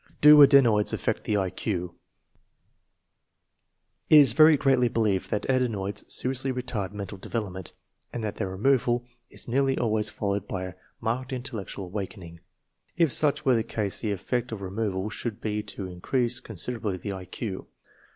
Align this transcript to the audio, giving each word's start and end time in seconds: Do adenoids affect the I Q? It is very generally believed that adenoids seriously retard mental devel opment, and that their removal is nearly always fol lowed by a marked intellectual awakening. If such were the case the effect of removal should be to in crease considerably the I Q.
Do 0.19 0.41
adenoids 0.41 0.93
affect 0.93 1.25
the 1.25 1.37
I 1.37 1.51
Q? 1.51 1.93
It 4.09 4.15
is 4.17 4.33
very 4.33 4.57
generally 4.57 4.87
believed 4.87 5.29
that 5.29 5.47
adenoids 5.47 6.11
seriously 6.11 6.51
retard 6.51 6.91
mental 6.91 7.19
devel 7.19 7.47
opment, 7.51 7.73
and 8.11 8.23
that 8.23 8.37
their 8.37 8.49
removal 8.49 9.05
is 9.29 9.47
nearly 9.47 9.77
always 9.77 10.09
fol 10.09 10.31
lowed 10.31 10.47
by 10.47 10.63
a 10.63 10.73
marked 11.01 11.31
intellectual 11.31 11.85
awakening. 11.85 12.39
If 12.97 13.11
such 13.11 13.45
were 13.45 13.53
the 13.53 13.61
case 13.63 13.99
the 13.99 14.11
effect 14.11 14.51
of 14.51 14.61
removal 14.61 15.11
should 15.11 15.39
be 15.39 15.61
to 15.61 15.85
in 15.85 16.01
crease 16.01 16.39
considerably 16.39 16.97
the 16.97 17.13
I 17.13 17.25
Q. 17.25 17.67